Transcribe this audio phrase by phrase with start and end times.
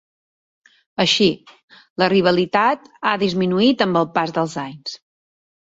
[1.05, 1.27] Així,
[2.03, 5.03] la rivalitat ha disminuït amb el pas dels anys